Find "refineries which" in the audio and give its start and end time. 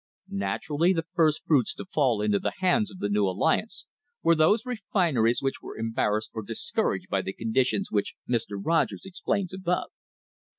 4.65-5.61